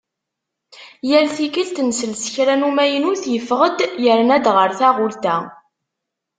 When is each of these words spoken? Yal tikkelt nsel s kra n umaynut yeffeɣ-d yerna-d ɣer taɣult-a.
Yal 1.09 1.27
tikkelt 1.35 1.77
nsel 1.89 2.13
s 2.23 2.25
kra 2.33 2.55
n 2.55 2.65
umaynut 2.69 3.23
yeffeɣ-d 3.33 3.79
yerna-d 4.03 4.45
ɣer 4.55 4.69
taɣult-a. 4.79 5.35